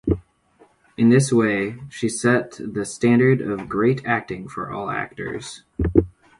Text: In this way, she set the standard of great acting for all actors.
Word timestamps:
In 0.97 1.09
this 1.09 1.31
way, 1.31 1.79
she 1.87 2.09
set 2.09 2.53
the 2.53 2.85
standard 2.85 3.39
of 3.39 3.69
great 3.69 4.03
acting 4.03 4.47
for 4.47 4.71
all 4.71 4.89
actors. 4.89 5.61